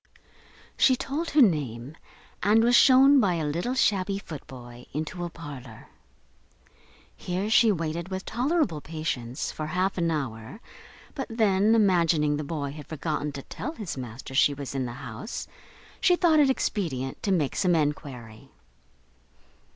She 0.79 0.95
told 0.95 1.29
her 1.29 1.43
name, 1.43 1.95
and 2.41 2.63
was 2.63 2.75
shewn, 2.75 3.19
by 3.19 3.35
a 3.35 3.45
little 3.45 3.75
shabby 3.75 4.17
footboy, 4.17 4.85
into 4.93 5.23
a 5.23 5.29
parlour. 5.29 5.89
Here 7.15 7.51
she 7.51 7.71
waited, 7.71 8.09
with 8.09 8.25
tolerable 8.25 8.81
patience, 8.81 9.51
for 9.51 9.67
half 9.67 9.99
an 9.99 10.09
hour, 10.09 10.59
but 11.13 11.27
then, 11.29 11.75
imagining 11.75 12.37
the 12.37 12.43
boy 12.43 12.71
had 12.71 12.87
forgotten 12.87 13.31
to 13.33 13.43
tell 13.43 13.73
his 13.73 13.95
master 13.95 14.33
she 14.33 14.55
was 14.55 14.73
in 14.73 14.87
the 14.87 14.93
house, 15.05 15.47
she 15.99 16.15
thought 16.15 16.39
it 16.39 16.49
expedient 16.49 17.21
to 17.21 17.31
make 17.31 17.55
some 17.55 17.75
enquiry. 17.75 18.49